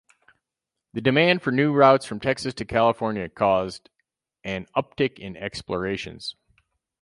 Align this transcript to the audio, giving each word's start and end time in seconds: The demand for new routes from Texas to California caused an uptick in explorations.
The 0.93 1.01
demand 1.01 1.43
for 1.43 1.51
new 1.51 1.73
routes 1.75 2.07
from 2.07 2.19
Texas 2.19 2.55
to 2.55 2.65
California 2.65 3.29
caused 3.29 3.91
an 4.43 4.65
uptick 4.75 5.19
in 5.19 5.37
explorations. 5.37 6.35